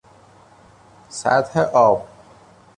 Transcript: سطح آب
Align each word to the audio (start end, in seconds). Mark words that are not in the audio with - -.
سطح 1.09 1.57
آب 1.75 2.07